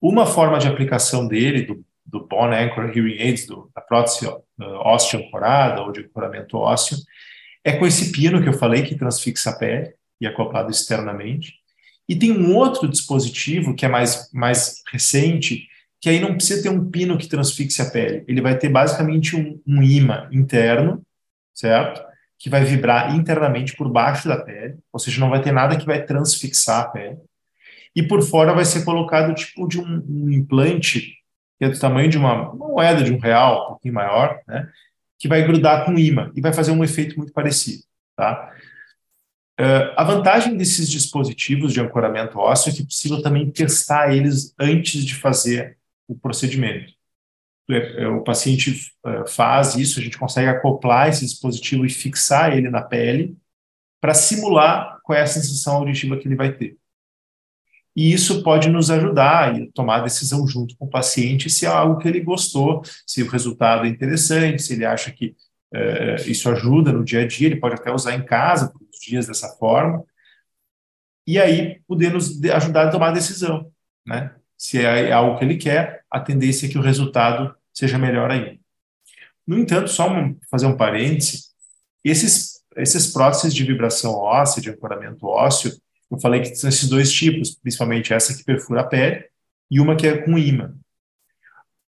[0.02, 4.42] Uma forma de aplicação dele, do, do Bone Anchor Hearing Aids, do, da prótese uh,
[4.58, 6.98] óssea ancorada ou de ancoramento ósseo,
[7.64, 11.63] é com esse pino que eu falei que transfixa a pele e acoplado externamente.
[12.14, 15.68] E tem um outro dispositivo que é mais, mais recente,
[16.00, 18.24] que aí não precisa ter um pino que transfixe a pele.
[18.28, 21.02] Ele vai ter basicamente um, um imã interno,
[21.56, 22.04] certo?
[22.38, 25.86] que vai vibrar internamente por baixo da pele, ou seja, não vai ter nada que
[25.86, 27.18] vai transfixar a pele.
[27.96, 31.16] E por fora vai ser colocado tipo de um, um implante
[31.58, 34.70] que é do tamanho de uma, uma, moeda de um real, um pouquinho maior, né?
[35.18, 37.84] Que vai grudar com imã e vai fazer um efeito muito parecido,
[38.16, 38.54] tá?
[39.60, 44.54] Uh, a vantagem desses dispositivos de ancoramento ósseo é que é possível também testar eles
[44.60, 46.92] antes de fazer o procedimento.
[47.70, 52.70] É, o paciente é, faz isso, a gente consegue acoplar esse dispositivo e fixar ele
[52.70, 53.38] na pele
[54.02, 56.76] para simular qual é a sensação auditiva que ele vai ter.
[57.96, 61.70] E isso pode nos ajudar a tomar a decisão junto com o paciente se é
[61.70, 65.36] algo que ele gostou, se o resultado é interessante, se ele acha que
[65.74, 69.50] é, isso ajuda no dia a dia, ele pode até usar em casa dias dessa
[69.58, 70.04] forma,
[71.26, 73.72] e aí poder nos ajudar a tomar a decisão,
[74.06, 74.36] né?
[74.58, 78.58] se é algo que ele quer, a tendência é que o resultado seja melhor ainda.
[79.46, 80.10] No entanto, só
[80.50, 81.50] fazer um parêntese,
[82.04, 85.78] esses, esses próteses de vibração óssea, de ancoramento ósseo,
[86.10, 89.26] eu falei que são esses dois tipos, principalmente essa que perfura a pele
[89.70, 90.74] e uma que é com imã.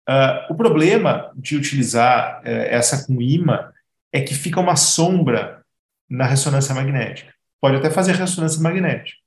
[0.09, 3.71] Uh, o problema de utilizar uh, essa com imã
[4.11, 5.62] é que fica uma sombra
[6.09, 7.33] na ressonância magnética.
[7.61, 9.17] Pode até fazer ressonância magnética,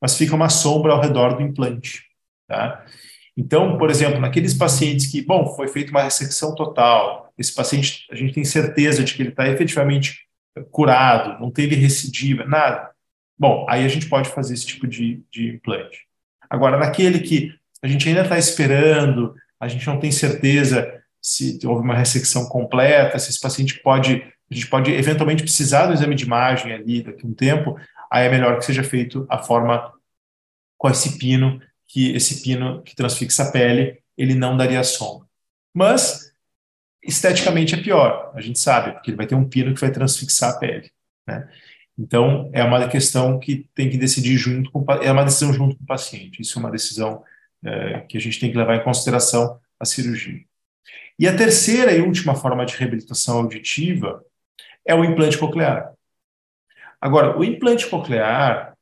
[0.00, 2.04] mas fica uma sombra ao redor do implante.
[2.46, 2.84] Tá?
[3.36, 8.14] Então, por exemplo, naqueles pacientes que, bom, foi feita uma ressecção total, esse paciente, a
[8.14, 10.26] gente tem certeza de que ele está efetivamente
[10.70, 12.90] curado, não teve recidiva, nada.
[13.38, 16.06] Bom, aí a gente pode fazer esse tipo de, de implante.
[16.48, 21.82] Agora, naquele que a gente ainda está esperando, a gente não tem certeza se houve
[21.82, 26.24] uma ressecção completa, se esse paciente pode, a gente pode eventualmente precisar do exame de
[26.24, 27.78] imagem ali daqui a um tempo,
[28.10, 29.92] aí é melhor que seja feito a forma
[30.78, 35.26] com esse pino que esse pino que transfixa a pele, ele não daria sombra.
[35.72, 36.32] Mas,
[37.02, 40.50] esteticamente é pior, a gente sabe, porque ele vai ter um pino que vai transfixar
[40.50, 40.90] a pele.
[41.26, 41.48] Né?
[41.98, 45.84] Então, é uma questão que tem que decidir junto com é uma decisão junto com
[45.84, 46.42] o paciente.
[46.42, 47.22] Isso é uma decisão
[47.64, 50.44] é, que a gente tem que levar em consideração a cirurgia.
[51.18, 54.22] E a terceira e última forma de reabilitação auditiva
[54.86, 55.92] é o implante coclear.
[57.00, 58.74] Agora, o implante coclear,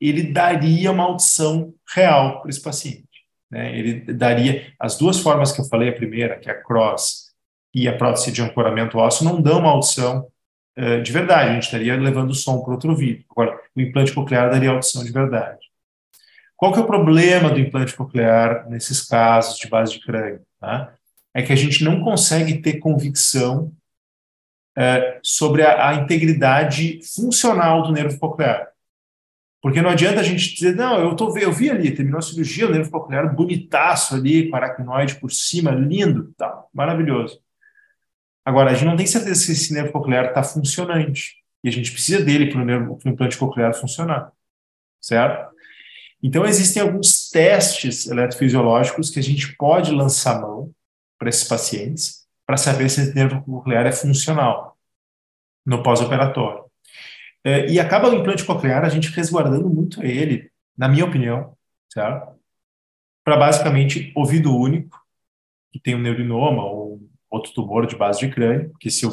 [0.00, 3.06] ele daria uma audição real para esse paciente.
[3.50, 3.78] Né?
[3.78, 7.30] Ele daria as duas formas que eu falei, a primeira, que é a cross
[7.74, 10.26] e a prótese de ancoramento ósseo, não dão uma audição
[10.78, 13.24] uh, de verdade, a gente estaria levando o som para outro ouvido.
[13.30, 15.60] Agora, o implante coclear daria audição de verdade.
[16.56, 20.40] Qual que é o problema do implante coclear nesses casos de base de crânio?
[20.60, 20.94] Tá?
[21.34, 23.72] É que a gente não consegue ter convicção
[24.78, 28.72] uh, sobre a, a integridade funcional do nervo coclear.
[29.60, 32.66] Porque não adianta a gente dizer, não, eu, tô, eu vi ali, terminou a cirurgia,
[32.66, 37.40] o nervo coclear bonitaço ali, com aracnoide por cima, lindo, tá, maravilhoso.
[38.44, 41.36] Agora, a gente não tem certeza se esse nervo coclear está funcionante.
[41.62, 44.32] E a gente precisa dele para o implante coclear funcionar.
[45.00, 45.52] Certo?
[46.20, 50.72] Então, existem alguns testes eletrofisiológicos que a gente pode lançar mão
[51.16, 52.21] para esses pacientes
[52.52, 54.76] para saber se esse nervo coclear é funcional
[55.64, 56.66] no pós-operatório.
[57.42, 61.56] É, e acaba o implante coclear a gente resguardando muito ele, na minha opinião,
[61.90, 62.38] certo?
[63.24, 65.00] Para basicamente ouvido único,
[65.72, 69.06] que tem um neurinoma ou outro tumor de base de crânio, que se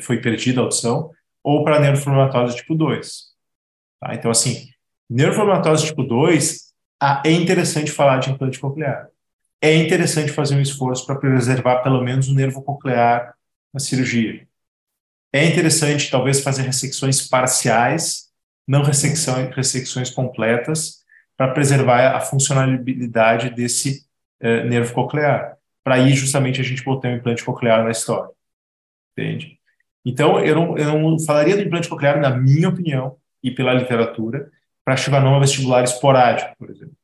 [0.00, 1.10] foi perdida a audição,
[1.44, 3.22] ou para neurofilamentosa tipo 2.
[4.00, 4.14] Tá?
[4.14, 4.66] Então, assim,
[5.10, 6.72] neurofilamentosa tipo 2,
[7.22, 9.10] é interessante falar de implante coclear.
[9.60, 13.34] É interessante fazer um esforço para preservar pelo menos o nervo coclear
[13.72, 14.46] na cirurgia.
[15.32, 18.28] É interessante, talvez, fazer ressecções parciais,
[18.66, 21.04] não ressecção, ressecções completas,
[21.36, 24.04] para preservar a funcionalidade desse
[24.40, 25.56] eh, nervo coclear.
[25.84, 28.30] Para aí, justamente, a gente botar um implante coclear na história.
[29.12, 29.58] Entende?
[30.04, 34.50] Então, eu não, eu não falaria do implante coclear, na minha opinião, e pela literatura,
[34.84, 36.97] para chivanoma vestibular esporádico, por exemplo.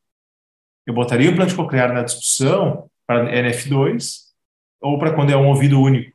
[0.86, 4.24] Eu botaria o implante coclear na discussão para NF2
[4.80, 6.12] ou para quando é um ouvido único,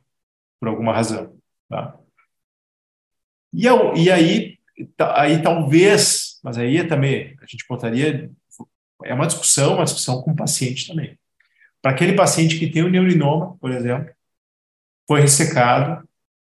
[0.60, 1.36] por alguma razão.
[1.68, 1.96] Tá?
[3.52, 4.58] E, eu, e aí,
[4.98, 8.30] aí talvez, mas aí é também a gente botaria,
[9.04, 11.18] é uma discussão, uma discussão com o paciente também.
[11.82, 14.12] Para aquele paciente que tem o neurinoma, por exemplo,
[15.08, 16.06] foi ressecado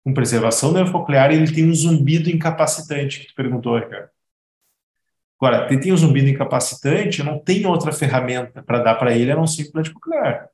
[0.04, 4.10] com preservação neurococlear e ele tem um zumbido incapacitante, que tu perguntou, Ricardo.
[5.44, 9.36] Agora, ele tem um zumbido incapacitante, não tem outra ferramenta para dar para ele a
[9.36, 10.48] não ser implante coclear.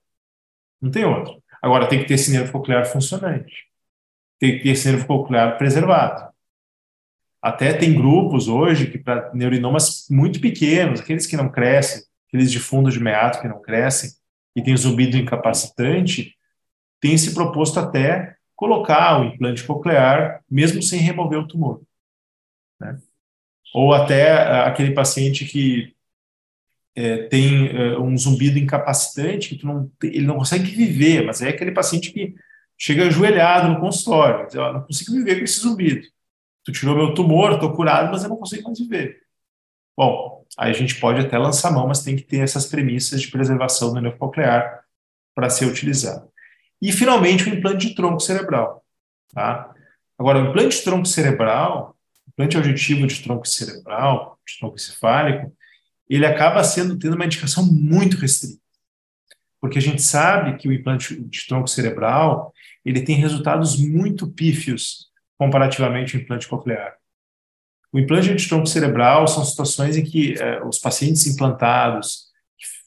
[0.81, 1.33] Não tem outra.
[1.62, 3.68] Agora, tem que ter esse nervo coclear funcionante.
[4.40, 6.33] Tem que ter esse nervo coclear preservado.
[7.40, 12.59] Até tem grupos hoje que para neurinomas muito pequenos, aqueles que não crescem, aqueles de
[12.59, 14.11] fundo de meato que não crescem,
[14.57, 16.35] e tem zumbido incapacitante,
[16.98, 21.81] tem se proposto até colocar o implante coclear, mesmo sem remover o tumor.
[22.81, 22.98] Né?
[23.75, 24.33] Ou até
[24.65, 25.95] aquele paciente que
[26.95, 31.73] é, tem é, um zumbido incapacitante, que não, ele não consegue viver, mas é aquele
[31.73, 32.35] paciente que
[32.77, 36.07] chega ajoelhado no consultório, diz, eu não consigo viver com esse zumbido.
[36.65, 39.23] Tu tirou meu tumor, estou curado, mas eu não consigo mais viver.
[39.97, 43.29] Bom, aí a gente pode até lançar mão, mas tem que ter essas premissas de
[43.29, 44.31] preservação do nervo
[45.35, 46.29] para ser utilizado.
[46.81, 48.85] E, finalmente, o implante de tronco cerebral.
[49.33, 49.75] Tá?
[50.19, 51.97] Agora, o implante de tronco cerebral,
[52.40, 55.55] implante auditivo de tronco cerebral, de tronco encefálico,
[56.09, 58.61] ele acaba sendo tendo uma indicação muito restrita.
[59.61, 62.53] Porque a gente sabe que o implante de tronco cerebral,
[62.85, 66.96] ele tem resultados muito pífios comparativamente ao implante coclear.
[67.92, 72.31] O implante de tronco cerebral são situações em que é, os pacientes implantados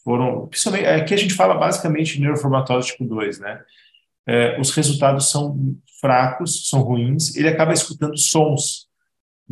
[0.04, 3.62] foram, principalmente, aqui a gente fala basicamente de neuroformatose tipo 2, né?
[4.26, 8.88] É, os resultados são fracos, são ruins, ele acaba escutando sons,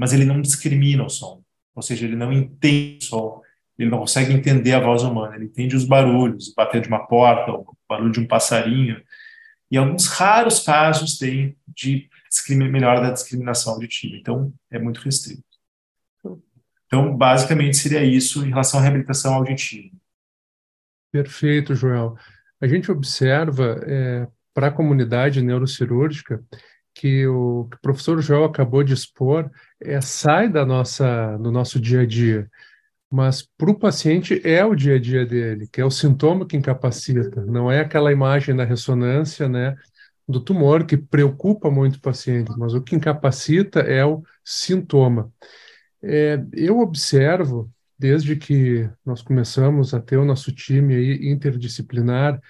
[0.02, 1.44] mas ele não discrimina o som,
[1.76, 3.42] ou seja, ele não entende o som,
[3.78, 7.06] ele não consegue entender a voz humana, ele entende os barulhos, o bater de uma
[7.06, 9.00] porta, o barulho de um passarinho,
[9.70, 12.10] e alguns raros casos tem de
[12.50, 14.16] melhora da discriminação auditiva.
[14.16, 15.44] Então, é muito restrito.
[16.88, 19.96] Então, basicamente, seria isso em relação à reabilitação auditiva.
[21.12, 22.18] Perfeito, Joel.
[22.60, 26.44] A gente observa é, para a comunidade neurocirúrgica
[26.94, 29.50] que o, que o professor Joel acabou de expor
[29.80, 32.50] é, sai da nossa, do nosso dia a dia,
[33.10, 36.58] mas para o paciente é o dia a dia dele, que é o sintoma que
[36.58, 39.76] incapacita, não é aquela imagem da ressonância, né,
[40.28, 45.32] do tumor que preocupa muito o paciente, mas o que incapacita é o sintoma.
[46.02, 52.42] É, eu observo, desde que nós começamos a ter o nosso time aí interdisciplinar,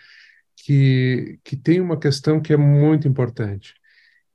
[0.56, 3.74] que, que tem uma questão que é muito importante.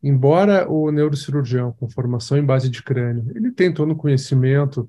[0.09, 4.89] Embora o neurocirurgião com formação em base de crânio, ele tem todo o conhecimento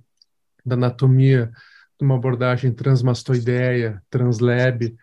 [0.63, 1.51] da anatomia
[1.97, 4.95] de uma abordagem transmastoideia, translab,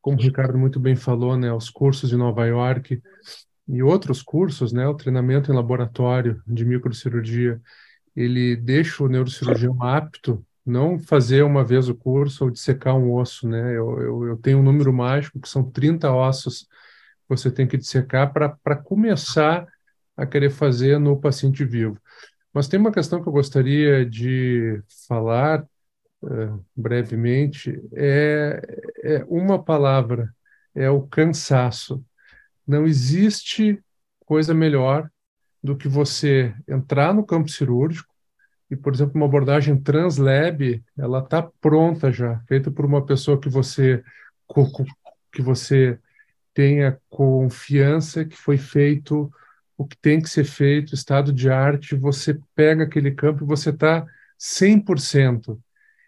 [0.00, 3.00] como o Ricardo muito bem falou, né, os cursos de Nova York
[3.68, 7.60] e outros cursos, né, o treinamento em laboratório de microcirurgia,
[8.16, 13.48] ele deixa o neurocirurgião apto não fazer uma vez o curso ou dissecar um osso,
[13.48, 13.70] né?
[13.76, 16.66] Eu, eu, eu tenho um número mágico que são 30 ossos
[17.30, 19.66] você tem que dissecar para começar
[20.16, 21.98] a querer fazer no paciente vivo.
[22.52, 25.64] Mas tem uma questão que eu gostaria de falar
[26.22, 28.60] uh, brevemente, é,
[29.02, 30.34] é uma palavra,
[30.74, 32.04] é o cansaço.
[32.66, 33.82] Não existe
[34.26, 35.08] coisa melhor
[35.62, 38.12] do que você entrar no campo cirúrgico
[38.70, 43.48] e, por exemplo, uma abordagem translab, ela está pronta já, feita por uma pessoa que
[43.48, 44.02] você
[45.32, 45.98] que você
[46.54, 49.30] tenha confiança que foi feito
[49.76, 53.70] o que tem que ser feito, estado de arte, você pega aquele campo e você
[53.70, 55.58] está 100%.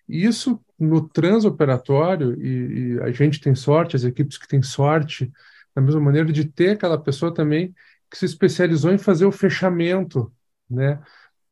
[0.08, 5.32] Isso no transoperatório, e, e a gente tem sorte, as equipes que têm sorte,
[5.74, 7.74] da mesma maneira de ter aquela pessoa também
[8.10, 10.30] que se especializou em fazer o fechamento,
[10.68, 11.00] né?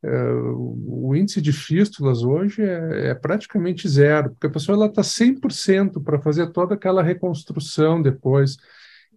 [0.03, 6.21] O índice de fístulas hoje é, é, praticamente zero, porque a pessoa está 100% para
[6.21, 8.57] fazer toda aquela reconstrução depois.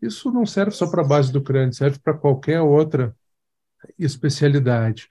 [0.01, 3.15] Isso não serve só para a base do crânio, serve para qualquer outra
[3.97, 5.07] especialidade.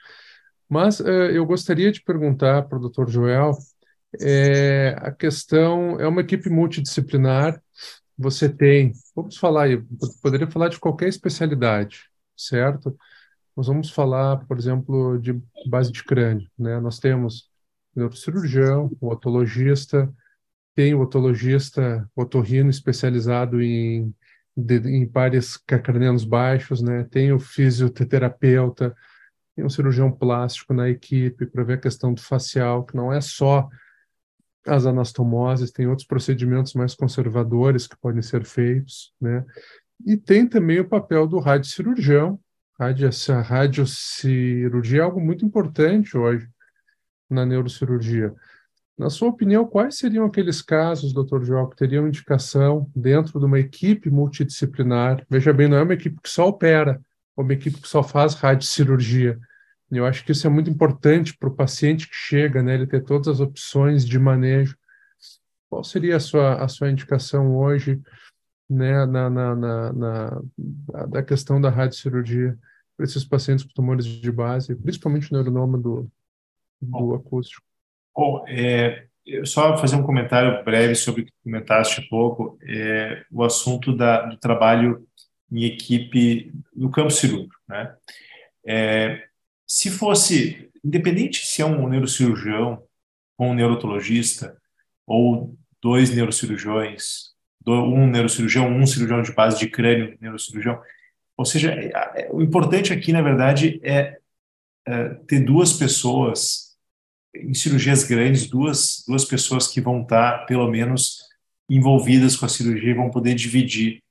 [0.68, 3.08] Mas uh, eu gostaria de perguntar para o Dr.
[3.08, 3.52] Joel,
[4.20, 7.62] é, a questão é uma equipe multidisciplinar,
[8.16, 9.84] você tem, vamos falar, eu
[10.22, 12.96] poderia falar de qualquer especialidade, certo?
[13.56, 16.48] Nós vamos falar, por exemplo, de base de crânio.
[16.58, 16.80] Né?
[16.80, 17.50] Nós temos
[17.94, 20.12] o neurocirurgião, o otologista,
[20.74, 24.14] tem o otologista otorrino especializado em,
[24.56, 27.04] de, em pares cranianos baixos, né?
[27.04, 28.94] tem o fisioterapeuta,
[29.54, 33.20] tem um cirurgião plástico na equipe para ver a questão do facial, que não é
[33.20, 33.68] só
[34.66, 39.44] as anastomoses, tem outros procedimentos mais conservadores que podem ser feitos, né?
[40.06, 42.38] E tem também o papel do radiocirurgião,
[42.82, 46.48] rádio, essa radiocirurgia é algo muito importante hoje
[47.30, 48.34] na neurocirurgia.
[48.98, 53.58] Na sua opinião, quais seriam aqueles casos, doutor João, que teriam indicação dentro de uma
[53.58, 55.24] equipe multidisciplinar?
[55.30, 57.00] Veja bem, não é uma equipe que só opera,
[57.38, 59.38] é uma equipe que só faz radiocirurgia.
[59.90, 62.74] Eu acho que isso é muito importante para o paciente que chega, né?
[62.74, 64.76] Ele ter todas as opções de manejo.
[65.68, 68.00] Qual seria a sua, a sua indicação hoje
[68.68, 70.42] né, na, na, na, na
[71.08, 72.58] da questão da radiocirurgia
[72.96, 76.10] para esses pacientes com tumores de base, principalmente o neuronoma do,
[76.80, 77.64] do acústico.
[78.14, 79.06] Bom, é,
[79.44, 84.26] só fazer um comentário breve sobre o que comentaste há pouco, é, o assunto da,
[84.26, 85.06] do trabalho
[85.50, 87.54] em equipe no campo cirúrgico.
[87.68, 87.94] Né?
[88.66, 89.28] É,
[89.66, 92.82] se fosse, independente se é um neurocirurgião
[93.38, 94.56] ou um neurologista,
[95.06, 97.32] ou dois neurocirurgiões,
[97.66, 100.80] um neurocirurgião, um cirurgião de base de crânio, neurocirurgião,
[101.42, 101.90] ou seja, é,
[102.22, 104.16] é, o importante aqui, na verdade, é,
[104.86, 106.76] é ter duas pessoas
[107.34, 111.18] em cirurgias grandes, duas, duas pessoas que vão estar, pelo menos,
[111.68, 114.02] envolvidas com a cirurgia e vão poder dividir,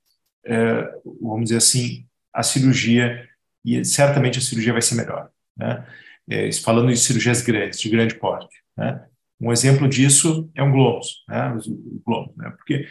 [1.22, 3.30] vamos dizer assim, a cirurgia
[3.64, 5.30] e certamente a cirurgia vai ser melhor.
[5.56, 5.86] Né?
[6.64, 8.58] Falando em cirurgias grandes, de grande porte.
[8.76, 9.06] Né?
[9.40, 11.54] Um exemplo disso é um globus, né?
[11.68, 12.52] o globus, né?
[12.58, 12.88] porque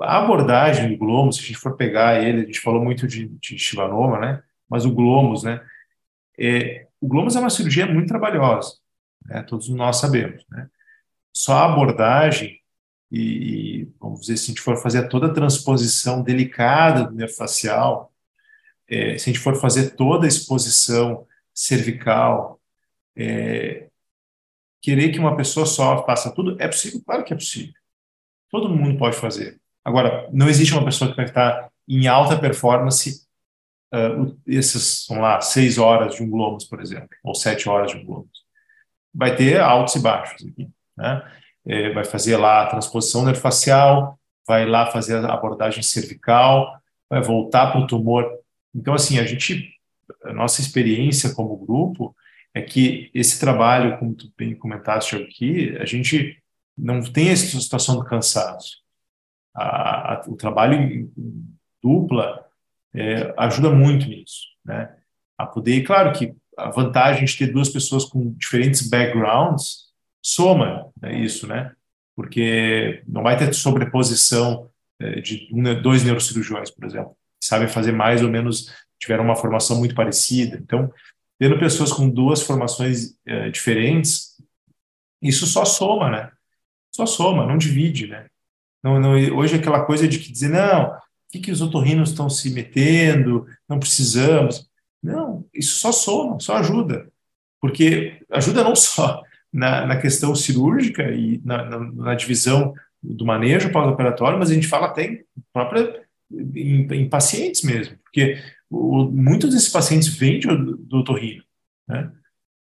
[0.00, 3.28] a abordagem do globus, se a gente for pegar ele, a gente falou muito de,
[3.28, 4.42] de chivanoma, né?
[4.68, 5.64] mas o globus, né?
[6.38, 8.76] É, o globus é uma cirurgia muito trabalhosa,
[9.24, 9.42] né?
[9.42, 10.44] todos nós sabemos.
[10.50, 10.68] Né?
[11.32, 12.60] Só a abordagem
[13.10, 18.12] e, vamos dizer, se a gente for fazer toda a transposição delicada do nervo facial,
[18.88, 22.60] é, se a gente for fazer toda a exposição cervical,
[23.16, 23.88] é,
[24.82, 27.00] querer que uma pessoa só faça tudo, é possível?
[27.04, 27.74] Claro que é possível.
[28.50, 29.60] Todo mundo pode fazer.
[29.84, 33.26] Agora, não existe uma pessoa que vai estar em alta performance
[33.92, 37.98] uh, esses, vamos lá, seis horas de um Globus, por exemplo, ou sete horas de
[37.98, 38.44] um Globus.
[39.14, 41.22] Vai ter altos e baixos aqui, né?
[41.66, 46.78] É, vai fazer lá a transposição nervofacial, vai lá fazer a abordagem cervical,
[47.08, 48.30] vai voltar para o tumor
[48.74, 49.72] então, assim, a gente,
[50.24, 52.14] a nossa experiência como grupo
[52.52, 56.42] é que esse trabalho, como tu bem comentaste aqui, a gente
[56.76, 58.82] não tem essa situação do cansaço.
[59.54, 61.12] A, a, o trabalho em
[61.82, 62.46] dupla
[62.94, 64.94] é, ajuda muito nisso, né?
[65.36, 69.88] A poder, claro que a vantagem de ter duas pessoas com diferentes backgrounds
[70.22, 71.72] soma né, isso, né?
[72.16, 78.22] Porque não vai ter sobreposição é, de um, dois neurocirurgiões, por exemplo sabem fazer mais
[78.22, 80.56] ou menos, tiveram uma formação muito parecida.
[80.56, 80.90] Então,
[81.38, 84.40] tendo pessoas com duas formações é, diferentes,
[85.20, 86.30] isso só soma, né?
[86.90, 88.26] Só soma, não divide, né?
[88.84, 90.98] Não, não, hoje é aquela coisa de que dizer, não, o
[91.32, 94.68] que, que os otorrinos estão se metendo, não precisamos.
[95.02, 97.10] Não, isso só soma, só ajuda.
[97.62, 103.72] Porque ajuda não só na, na questão cirúrgica e na, na, na divisão do manejo
[103.72, 109.54] pós-operatório, mas a gente fala até em própria em, em pacientes mesmo, porque o, muitos
[109.54, 111.42] desses pacientes vêm do, do otorrino,
[111.88, 112.10] né?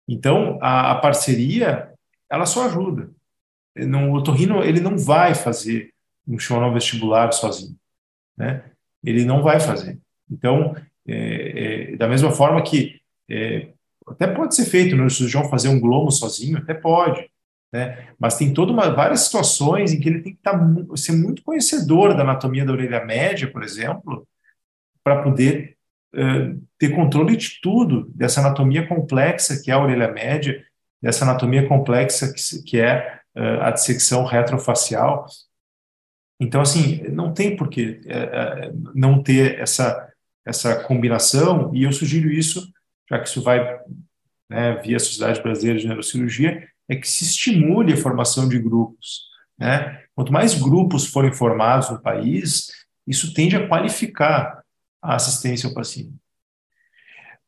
[0.09, 1.93] Então, a, a, parceria,
[2.29, 3.11] ela só ajuda.
[3.77, 5.93] Não, o otorrino, ele não vai fazer
[6.35, 7.77] um chamado vestibular sozinho,
[8.37, 8.65] né?
[9.03, 9.99] Ele não vai fazer.
[10.31, 10.75] Então,
[11.07, 13.69] é, é, da mesma forma que é,
[14.07, 17.29] até pode ser feito no cirurgião fazer um glomo sozinho, até pode,
[17.73, 18.09] né?
[18.19, 20.59] Mas tem toda uma, várias situações em que ele tem que tá,
[20.97, 24.27] ser muito conhecedor da anatomia da orelha média, por exemplo,
[25.05, 25.77] para poder
[26.15, 30.65] uh, ter controle de tudo, dessa anatomia complexa que é a orelha média,
[31.01, 35.27] dessa anatomia complexa que, que é uh, a dissecção retrofacial.
[36.41, 40.11] Então, assim, não tem por que uh, não ter essa,
[40.45, 42.73] essa combinação, e eu sugiro isso,
[43.09, 43.79] já que isso vai
[44.49, 49.29] né, via Sociedade Brasileira de Neurocirurgia, é que se estimule a formação de grupos.
[49.59, 50.03] Né?
[50.15, 52.71] Quanto mais grupos forem formados no país,
[53.07, 54.63] isso tende a qualificar
[55.03, 56.15] a assistência ao paciente.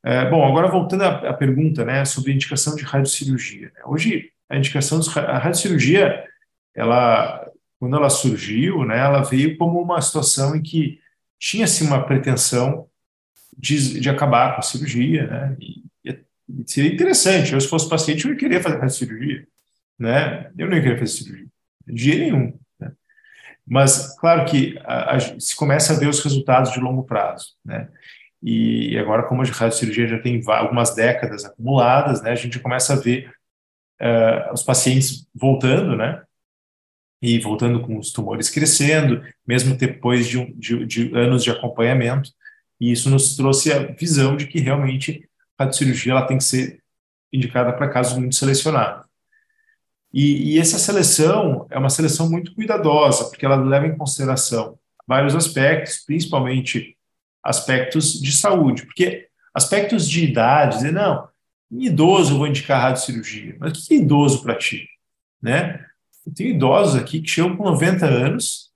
[0.04, 3.70] É, bom, agora voltando à, à, pergunta né, sobre a indicação de radiocirurgia.
[3.74, 3.80] Né?
[3.84, 6.24] Hoje, a indicação de a radiocirurgia,
[6.74, 7.41] ela,
[7.82, 11.00] quando ela surgiu, né, ela veio como uma situação em que
[11.36, 12.86] tinha-se uma pretensão
[13.58, 15.82] de, de acabar com a cirurgia, né, e
[16.64, 17.52] seria interessante.
[17.52, 19.48] Eu, se fosse paciente, eu ia querer fazer cirurgia.
[19.98, 20.48] Né?
[20.56, 21.48] Eu não ia querer fazer cirurgia.
[21.84, 22.56] De jeito nenhum.
[22.78, 22.92] Né?
[23.66, 27.46] Mas, claro que a, a, se começa a ver os resultados de longo prazo.
[27.64, 27.88] Né?
[28.40, 32.96] E agora, como a radiocirurgia já tem algumas décadas acumuladas, né, a gente começa a
[32.96, 33.28] ver
[34.00, 36.22] uh, os pacientes voltando, né?
[37.22, 42.30] E voltando com os tumores crescendo, mesmo depois de, de, de anos de acompanhamento.
[42.80, 46.82] E isso nos trouxe a visão de que realmente a cirurgia ela tem que ser
[47.32, 49.06] indicada para casos muito selecionados.
[50.12, 55.34] E, e, essa seleção é uma seleção muito cuidadosa, porque ela leva em consideração vários
[55.34, 56.96] aspectos, principalmente
[57.42, 61.28] aspectos de saúde, porque aspectos de idade, dizer, não,
[61.70, 64.86] em idoso eu vou indicar radiocirurgia, mas o que é idoso para ti?
[65.40, 65.84] Né?
[66.34, 68.70] Tenho idosos aqui que chegam com 90 anos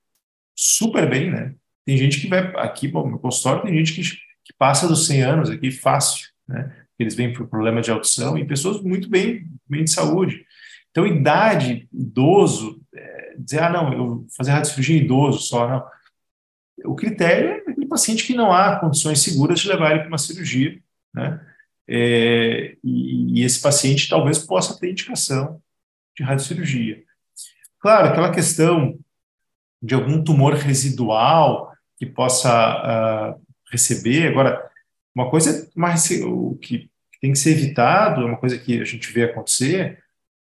[0.55, 1.55] super bem, né?
[1.85, 5.23] Tem gente que vai aqui, bom, meu consultório, tem gente que, que passa dos 100
[5.23, 6.75] anos aqui fácil né?
[6.99, 10.47] Eles vêm por problema de audição e pessoas muito bem, bem de saúde.
[10.91, 15.87] Então, idade, idoso, é, dizer, ah, não, eu vou fazer radiocirurgia em idoso só, não.
[16.85, 20.19] O critério é e paciente que não há condições seguras de levar ele para uma
[20.19, 20.81] cirurgia,
[21.15, 21.41] né?
[21.89, 25.63] É, e, e, esse paciente talvez possa ter indicação
[26.17, 27.05] de radiocirurgia.
[27.87, 28.99] Claro, aquela questão
[29.81, 32.51] de algum tumor residual que possa
[33.33, 34.69] uh, receber, agora,
[35.15, 39.13] uma coisa mais, o que tem que ser evitado, é uma coisa que a gente
[39.13, 40.03] vê acontecer,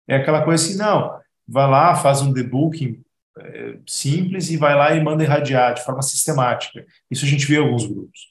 [0.07, 3.03] é aquela coisa assim, não, vai lá, faz um debooking
[3.39, 6.85] é, simples e vai lá e manda irradiar de forma sistemática.
[7.09, 8.27] Isso a gente vê em alguns grupos,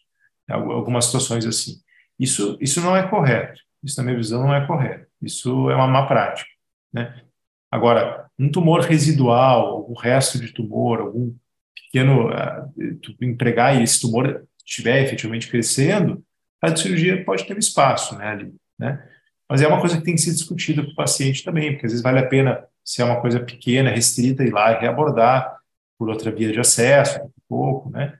[0.48, 1.82] algumas situações assim.
[2.20, 3.60] Isso, isso não é correto.
[3.82, 5.08] Isso, na minha visão, não é correto.
[5.20, 6.48] Isso é uma má prática.
[6.92, 7.20] Né?
[7.68, 11.34] Agora, um tumor residual, algum resto de tumor, algum
[11.74, 16.24] pequeno, uh, empregar e esse tumor estiver efetivamente crescendo,
[16.60, 19.08] a cirurgia pode ter um espaço né, ali, né?
[19.48, 21.92] Mas é uma coisa que tem que ser discutida com o paciente também, porque às
[21.92, 25.58] vezes vale a pena, se é uma coisa pequena, restrita, ir lá e reabordar
[25.98, 28.16] por outra via de acesso, um pouco, né?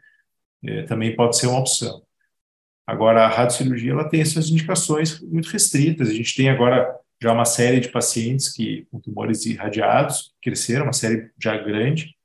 [0.65, 2.03] É, também pode ser uma opção.
[2.87, 6.09] Agora, a radiocirurgia ela tem essas indicações muito restritas.
[6.09, 10.93] A gente tem agora já uma série de pacientes que com tumores irradiados cresceram, uma
[10.93, 12.17] série já grande,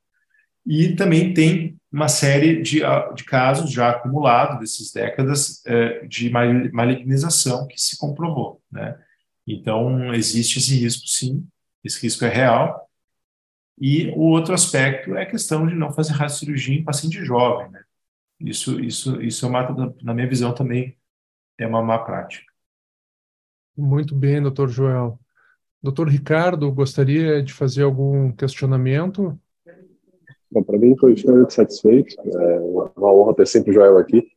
[0.66, 6.30] e também tem uma série de, ah, de casos já acumulados dessas décadas eh, de
[6.30, 9.00] malignização que se comprovou, né?
[9.46, 11.48] Então, existe esse risco, sim,
[11.84, 12.90] esse risco é real.
[13.80, 17.82] E o outro aspecto é a questão de não fazer radiocirurgia em paciente jovem, né?
[18.40, 20.98] Isso, isso, isso é uma, na minha visão também
[21.58, 22.46] é uma má prática.
[23.78, 25.20] Muito bem, doutor Joel.
[25.82, 29.40] Doutor Ricardo, gostaria de fazer algum questionamento?
[30.52, 32.16] Bom, para mim foi extremamente satisfeito.
[32.20, 34.28] É uma honra ter sempre o Joel aqui.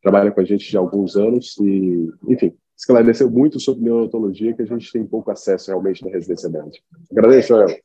[0.00, 4.62] Trabalha com a gente já há alguns anos e, enfim, esclareceu muito sobre neurologia que
[4.62, 6.84] a gente tem pouco acesso realmente na residência médica.
[7.10, 7.76] Agradeço, Joel.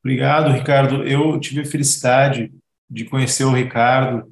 [0.00, 1.02] Obrigado, Ricardo.
[1.04, 2.52] Eu tive a felicidade
[2.90, 4.30] de conhecer o Ricardo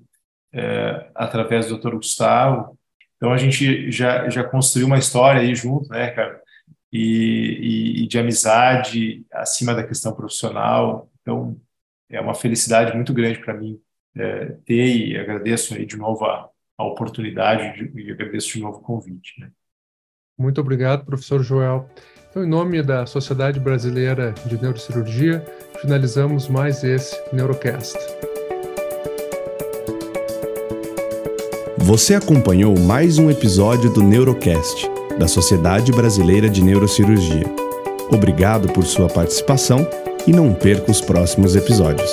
[0.52, 1.94] é, através do Dr.
[1.94, 2.76] Gustavo.
[3.22, 6.42] Então a gente já já construiu uma história aí junto, né, cara?
[6.92, 11.08] E, e, e de amizade acima da questão profissional.
[11.20, 11.56] Então
[12.10, 13.80] é uma felicidade muito grande para mim
[14.16, 18.78] é, ter e agradeço aí de novo a, a oportunidade de, e agradeço de novo
[18.78, 19.40] o convite.
[19.40, 19.52] Né?
[20.36, 21.88] Muito obrigado, professor Joel.
[22.28, 25.44] Então, em nome da Sociedade Brasileira de Neurocirurgia,
[25.80, 27.96] finalizamos mais esse Neurocast.
[31.92, 37.44] Você acompanhou mais um episódio do Neurocast, da Sociedade Brasileira de Neurocirurgia.
[38.10, 39.86] Obrigado por sua participação
[40.26, 42.10] e não perca os próximos episódios.